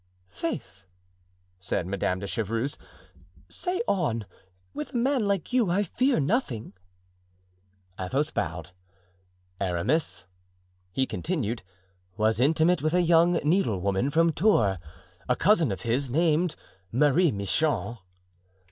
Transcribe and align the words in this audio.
"Faith!" 0.31 0.87
said 1.59 1.85
Madame 1.85 2.17
de 2.17 2.25
Chevreuse, 2.25 2.75
"say 3.49 3.83
on. 3.87 4.25
With 4.73 4.95
a 4.95 4.97
man 4.97 5.27
like 5.27 5.53
you 5.53 5.69
I 5.69 5.83
fear 5.83 6.19
nothing." 6.19 6.73
Athos 7.99 8.31
bowed. 8.31 8.71
"Aramis," 9.59 10.25
he 10.91 11.05
continued, 11.05 11.61
"was 12.17 12.39
intimate 12.39 12.81
with 12.81 12.95
a 12.95 13.03
young 13.03 13.33
needlewoman 13.43 14.09
from 14.09 14.31
Tours, 14.33 14.79
a 15.29 15.35
cousin 15.35 15.71
of 15.71 15.81
his, 15.81 16.09
named 16.09 16.55
Marie 16.91 17.31
Michon." 17.31 17.99